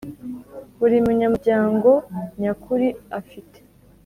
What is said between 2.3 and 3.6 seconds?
nyakuri afite